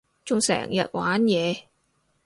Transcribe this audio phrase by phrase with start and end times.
[0.25, 1.65] 仲成日玩嘢